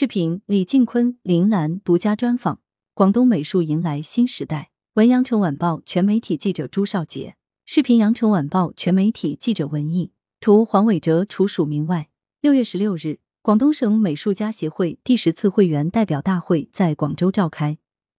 [0.00, 2.60] 视频：李靖坤、林兰独家专访。
[2.94, 4.70] 广东美术迎来新时代。
[4.94, 7.34] 文：羊城晚报全媒体记者朱少杰。
[7.64, 10.12] 视频：羊城晚报全媒体记者文艺。
[10.38, 11.24] 图：黄伟哲。
[11.24, 17.78] 除署名外，六月十六日，广东省美术家协会第十次会员代表大会在广州召开。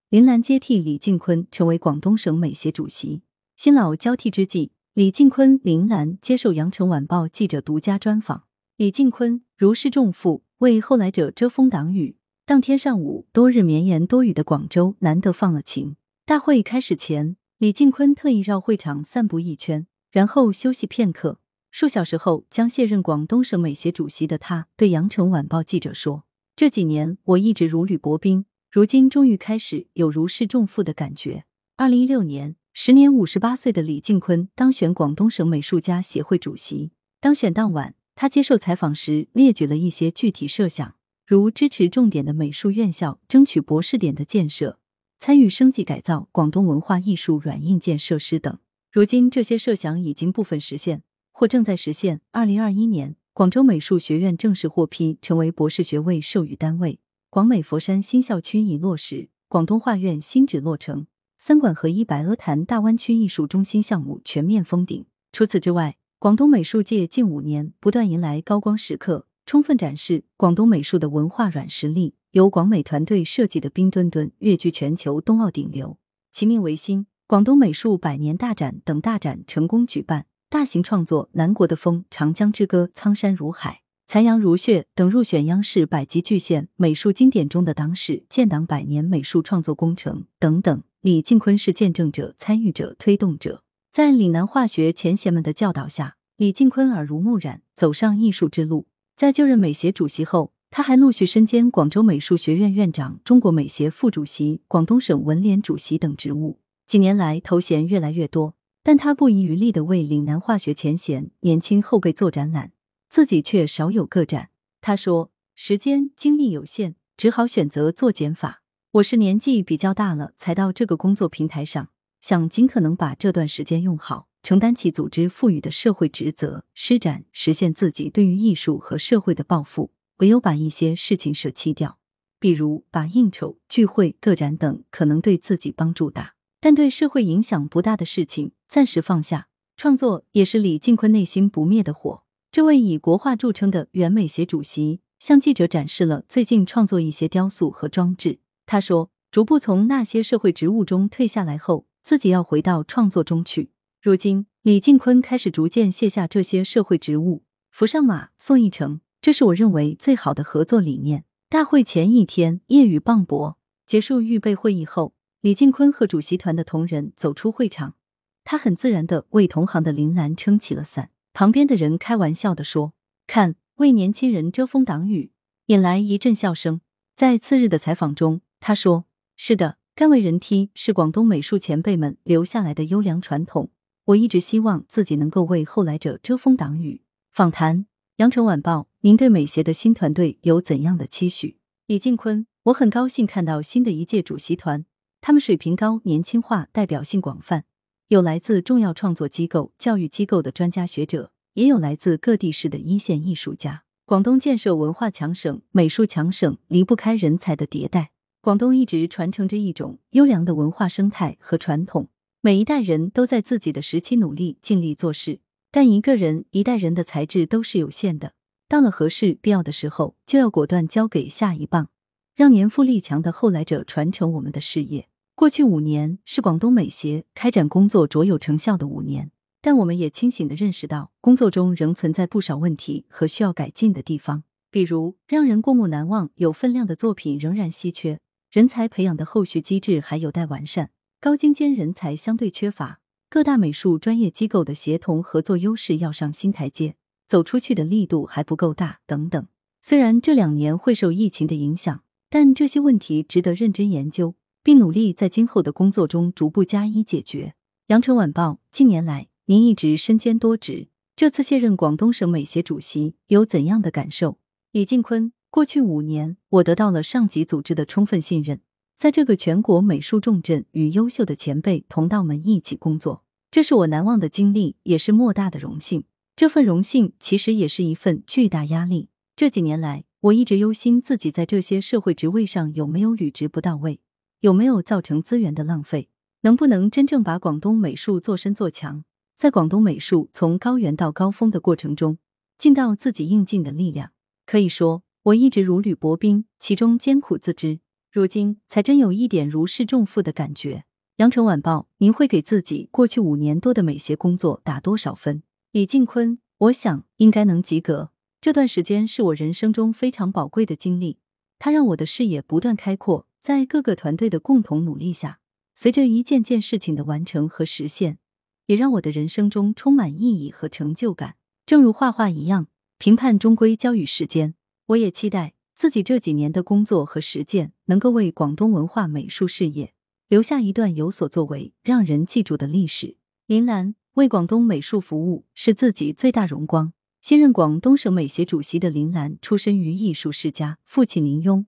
[0.09, 3.21] 林兰接替李靖坤成为广东省美协主席。
[3.55, 8.43] 新老交替之际，李靖坤、林兰接受羊城晚报记者独家专访。
[8.75, 12.17] 李靖坤如释重负，为后来者遮风挡雨。
[12.45, 15.95] 当天上午，多日绵延多雨的广州难得放了晴。
[16.25, 21.39] 大会开始前，李靖坤特意绕会场散步一圈，然后休息片刻。
[21.71, 26.25] 数小时后，将卸任广东省美协主席的他对羊城晚报记者说
[26.57, 31.45] ：“这几年我一直如履薄冰。”如今终于开始有如释重负的感觉。
[31.77, 36.91] 二零一六年，时年五十八岁的李靖坤当选广东省美术家协会主席。
[37.19, 40.93] 当选当晚，他接受采访时列举了一些具体设想，
[41.25, 44.77] 如支持重点的美术院校，争取博士点的建设，
[45.17, 48.59] 参与升级改造广东文化艺术软硬件设施等。
[48.91, 52.19] 如今，这些设想已经部分实现，或正在实现。
[52.31, 56.99] 二零二一年，广州美术学院正式获批成为博士学位授予单位。
[57.29, 65.05] 广美佛山新校区已落实，广东画院新址落成，三馆合一白鹅潭大湾区艺术中心项目全面封顶。
[65.31, 72.15] 除此之外，广东美术界近五年不断迎来高光时刻，充分展示广东美术的文化软实力。
[72.31, 75.97] 由广美团队设计的冰墩墩跃居全球冬奥顶流，
[76.33, 83.71] 其名为“新广东美术百年大展”等大展成功举办，大型创作《南国的风》《长江之歌》《苍山如海》。
[84.05, 93.63] 残阳如血等入选央视百集巨献美术经典中的党史建党百年美术创作工程等等，李靖坤是见证者、参与者、推动者。
[93.91, 98.85] 在岭南画学前贤们的教导下，李靖坤耳濡目染，走上艺术之路。
[99.15, 106.59] 在就任美协主席后，他还陆续身兼广州美术学院院长、中国美协副主席、广东省文联主席等职务。
[106.85, 112.73] 几年来，头衔越来越多，但他不遗余力的为岭南画学前贤、年轻后辈做展览。
[113.09, 114.49] 自己却少有个展。
[114.81, 118.61] 他说：“时间精力有限，只好选择做减法。
[118.91, 121.89] 我是年纪比较大了，才到这个工作平台上，
[122.21, 129.91] 想尽可能把这段时间用好，承担起组织赋予的社会职责，施展实现自己对于艺术和社会的抱负。
[130.17, 131.97] 唯有把一些事情舍弃掉，
[132.39, 139.47] 比如把应酬、聚会、个展等可能对自己帮助大，但对社会影响不大的事情暂时放下。
[139.77, 148.39] 创作也是李靖坤内心不灭的火。”这位以国画著称的原美协主席向记者展示了最近创作一些雕塑和装置。
[148.65, 153.71] 他说：“逐步从那些社会职务中退下来后，自己要回到创作中去。
[154.01, 159.01] 如今，李靖坤开始逐渐卸下这些社会职务，扶上马，送一程。
[159.21, 163.55] 这是我认为最好的合作理念。”大会前一天，夜雨磅礴，
[163.87, 167.95] 结束预备会议后，李靖坤和主席团的同仁走出会场，
[168.43, 171.09] 他很自然的为同行的林兰撑起了伞。
[171.33, 172.93] 旁边的人开玩笑的说
[173.25, 175.31] ：“看，为年轻人遮风挡雨。”
[175.67, 176.81] 引来一阵笑声。
[177.15, 179.05] 在次日的采访中，他说
[179.35, 183.69] ：“是的，甘为人梯是广东美术前辈们留下来的优良传统。
[184.05, 187.01] 我一直希望自己能够为后来者遮风挡雨。”
[187.33, 191.57] 访谈：羊城晚报，您对美协的新团队有怎样的期许？
[191.85, 194.85] 李靖坤：我很高兴看到新的一届主席团，
[195.19, 197.65] 他们水平高、年轻化、代表性广泛。
[198.07, 203.83] 有来自重要创作机构、教育机构的专家学者，也有来自各地市的一线艺术家。
[204.05, 208.11] 广东建设文化强省、美术强省，离不开人才的迭代。
[208.49, 212.09] 广东一直传承着一种优良的文化生态和传统，
[212.41, 215.41] 每一代人都在自己的时期努力尽力做事。
[215.69, 218.33] 但一个人、一代人的才智都是有限的，
[218.67, 221.89] 到了合适必要的时候，就要果断交给下一棒，
[222.33, 225.07] 让年富力强的后来者传承我们的事业。
[225.35, 229.29] 过去五年是广东美协开展工作卓有成效的五年，
[229.61, 234.41] 但我们也清醒的认识到，工作中仍存在不少问题和需要改进的地方。
[234.71, 238.19] 比如，让人过目难忘、有分量的作品仍然稀缺，
[238.49, 242.99] 人才培养的后续机制还有待完善，高精尖人才相对缺乏，
[243.29, 246.95] 各大美术专业机构的协同合作优势要上新台阶，
[247.27, 249.47] 走出去的力度还不够大，等等。
[249.81, 254.35] 虽然这两年会受疫情的影响，但这些问题值得认真研究。
[254.61, 257.55] 并努力在今后的工作中逐步加以解决。
[257.87, 264.37] 羊城晚报，近年来您一直身兼多职，这次卸任广东省美协主席有怎样的感受？
[264.71, 268.61] 李靖坤，过去五年，我得到了上级组织的充分信任，
[268.95, 276.03] 在这个全国美术重镇与优秀的前辈同道们一起工作，这是我难忘的经历，也是莫大的荣幸。
[276.35, 279.09] 这份荣幸其实也是一份巨大压力。
[279.35, 283.99] 这几年来，我一直忧心自己在这些社会职位上有没有履职不到位，
[284.41, 286.09] 有没有造成资源的浪费，
[286.41, 289.03] 能不能真正把广东美术做深做强，
[289.35, 292.19] 在广东美术从高原到高峰的过程中，
[292.59, 294.11] 尽到自己应尽的力量。
[294.45, 297.81] 可以说，我一直如履薄冰，其中艰苦自知。
[298.11, 300.85] 如今才真有一点如释重负的感觉。
[301.17, 305.43] 羊城晚报，您会给自己过去五年多的美协工作打多少分？
[305.71, 308.11] 李静坤，我想应该能及格。
[308.39, 311.19] 这段时间是我人生中非常宝贵的经历，
[311.59, 313.27] 它让我的视野不断开阔。
[313.41, 315.39] 在各个团队的共同努力下，
[315.75, 318.17] 随着一件件事情的完成和实现，
[318.65, 321.35] 也让我的人生中充满意义和成就感。
[321.65, 322.67] 正如画画一样，
[322.97, 324.55] 评判终归交与时间。
[324.89, 325.53] 我也期待。
[325.75, 329.93] 自己这几年的工作和实践，能够为广东文化美术事业
[330.27, 333.15] 留下一段有所作为、让人记住的历史。
[333.45, 336.91] 林兰为广东美术服务是自己最大荣光。
[337.21, 341.63] 新任广东省美协主席的林兰，出身于艺术世家，父亲林庸，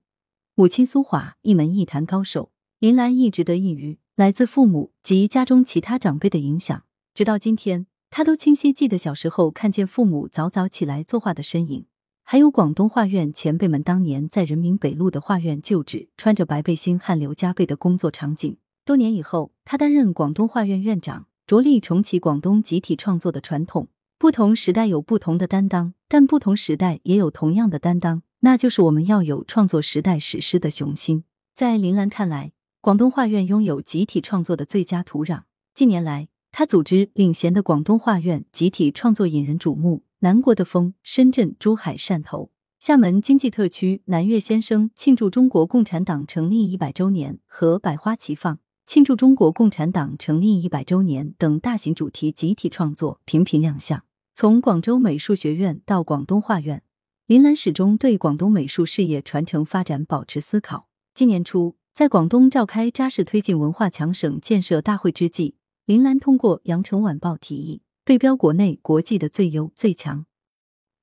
[0.54, 2.52] 母亲苏华，一门艺坛高手。
[2.80, 6.84] 林兰一直得益于来自父母及家中其他长辈的影响，
[7.14, 11.86] 直到今天，他都清晰记得小时候看见父母早早起来作画的身影。
[12.32, 18.56] 还有广东画院前辈们当年在人民北路的画院旧址，穿着白背心、汗流浃背的工作场景。
[18.86, 23.88] 多年以后，他担任广东画院院长，着力重启广东集体创作的传统。
[24.18, 31.24] 不同时代有不同的担当，但不同时代也有同样的担当，那就是我们要有创作时代史诗的雄心。
[31.54, 35.42] 在林兰看来，广东画院拥有集体创作的最佳土壤。
[35.74, 40.04] 近年来，他组织领衔的广东画院集体创作引人瞩目。
[40.22, 54.04] 南国的风，深圳、珠海、汕头、厦门经济特区南岳先生庆祝中国共产党成立一百周年和百花齐放庆祝中国共产党成立一百周年等大型主题集体创作频频亮相。
[54.32, 56.84] 从广州美术学院到广东画院，
[57.26, 60.86] 林兰始终对广东美术事业传承发展保持思考。
[61.12, 67.82] 今年初，在广东召开扎实推进文化强省建设大会之际，林兰通过《羊城晚报》提议。
[68.04, 70.26] 对标国内国际的最优最强，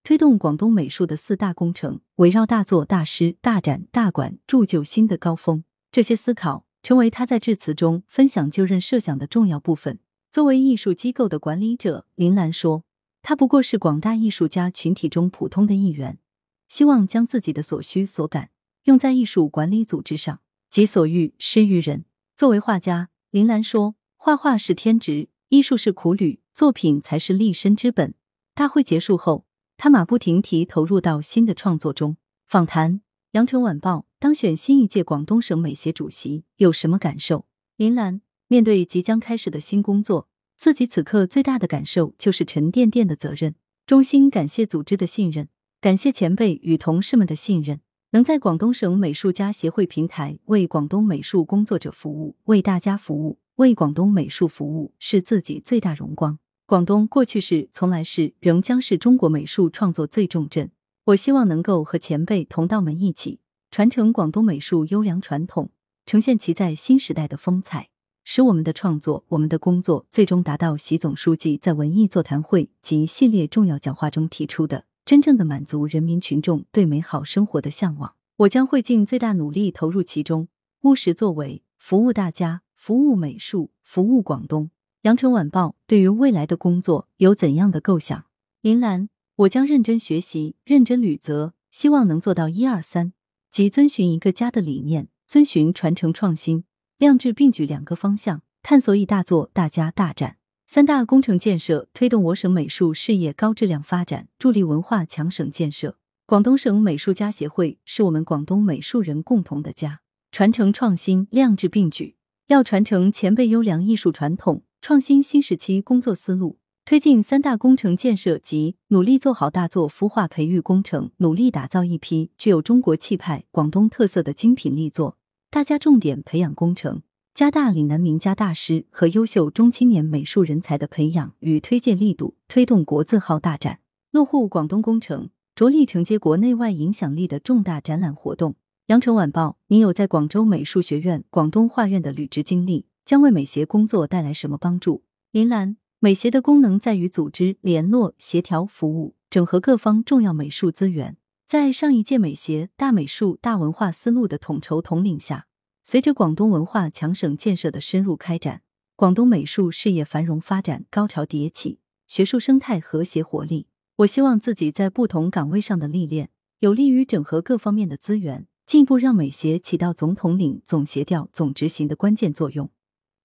[0.03, 5.63] 推动广东美术的四大工程，围绕大作、大师、大展、大馆，铸就新的高峰。
[5.93, 9.99] 这些思考成为他在致辞中分享就任设想的重要部分。
[10.29, 12.83] 作为艺术机构的管理者，林兰说
[13.23, 16.19] ：“他不过是广大艺术家群体中普通的一员，
[16.67, 18.49] 希望将自己的所需所感
[18.83, 22.03] 用在艺术管理组织上，己所欲施于人。”
[22.35, 28.15] 作为画家，林兰说：“画画是天职，艺术是苦旅。”作品才是立身之本。
[28.53, 29.45] 大会结束后，
[29.77, 32.17] 他马不停蹄投入到新的创作中。
[32.45, 32.99] 访谈：
[33.31, 37.45] 羊城晚报当选新一届广东省美协主席有什么感受？
[37.77, 38.19] 林兰
[38.49, 40.27] 面对即将开始的新工作，
[40.57, 43.55] 自己此刻最大的感受就是沉甸甸的责任。
[43.85, 45.47] 衷心感谢组织的信任，
[45.79, 47.79] 感谢前辈与同事们的信任。
[48.11, 56.37] 能在广东省美术家协会平台为广东美术工作者服务，为大家服务，为广东美术服务，是自己最大荣光。
[56.69, 60.69] 广东过去是，从来是，仍将是中国美术创作最重镇。
[61.05, 63.39] 我希望能够和前辈同道们一起
[63.71, 65.71] 传承广东美术优良传统，
[66.05, 67.89] 呈现其在新时代的风采，
[68.23, 78.13] 使我们的创作、我们的工作最终达到习总书记在文艺座谈会及系列重要讲话中提出的真正的满足人民群众对美好生活的向往。
[78.37, 80.47] 我将会尽最大努力投入其中，
[80.83, 84.69] 务实作为，服务大家，服务美术，服务广东。
[85.03, 88.25] 羊城晚报对于未来的工作有怎样的构想？
[88.59, 93.13] 林兰，我将认真学习，认真履责，希望能做到一二三，
[93.49, 96.65] 即遵循一个家的理念，遵循传承创新、
[96.97, 100.35] 量质并举两个方向，探索以大做大家大展
[100.67, 105.97] 三大工程建设，推动我省美术事业高质量发展，助力文化强省建设。
[106.25, 114.63] 广东省美术家协会是我们广东美术人共同的家，传承创新，量质并举，要传承前辈优良艺术传统。
[114.81, 125.17] 创新新时期工作思路，推进三大工程建设及努力做好大作孵化培育工程，努力打造一批具有中国气派、广东特色的精品力作。
[125.51, 127.01] 大家重点培养工程，
[127.33, 133.79] 加大岭南名家大师和优秀中青年美术人才的培养与推荐力度，推动国字号大展，
[134.11, 138.55] 落户广东工程，着力承接国内外影响力的重大展览活动。
[138.87, 142.85] 羊城晚报，您有在广州美术学院、广东画院的履职经历？
[143.09, 145.01] 将为美协工作带来什么帮助？
[145.31, 151.17] 林兰，美协的功能在于组织、联络、协调、服务、整合各方重要美术资源。
[151.47, 155.47] 在上一届美协大美术大文化思路的统筹统领下，
[155.83, 158.61] 随着广东文化强省建设的深入开展，
[158.95, 163.65] 广东美术事业繁荣发展高潮迭起，学术生态和谐活力。
[163.95, 172.69] 我希望自己在不同岗位上的历练，有利于整合各方面的资源，进一步让美协起到总统领、总协调、总执行的关键作用。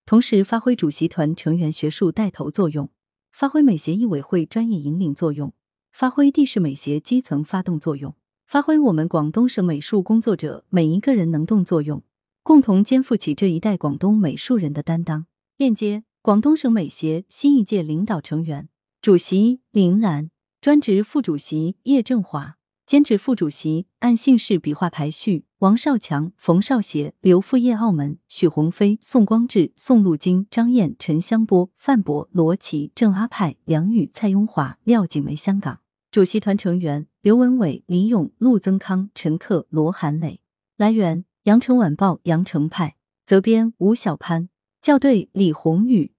[0.06, 2.90] 同时，发挥主席团成员学术带头作用，
[3.32, 5.54] 发挥美协艺委会专业引领作用，
[5.92, 8.14] 发挥地市美协基层发动作用，
[8.46, 12.02] 发挥我们广东省美术工作者每一个人能动作用，
[12.42, 15.24] 共同肩负起这一代广东美术人的担当。
[15.56, 18.68] 链接：广东省美协新一届领导成员，
[19.00, 20.30] 主席林兰，
[20.60, 22.56] 专职副主席叶振华。
[22.84, 35.34] 兼职副主席按姓氏笔画排序：王少强、冯少协、刘富业、澳门、许鸿飞、宋光志、宋路金、张燕、陈香波、范博、罗琦、郑阿派、梁宇、蔡雍华、廖景梅。
[35.34, 35.80] 香港
[36.10, 40.42] 主席团成员：刘文伟、李勇、陆增康、陈克、罗韩磊。
[40.76, 44.50] 来源：羊城晚报羊城派，责编：吴小潘，
[44.82, 46.12] 校对：李红宇。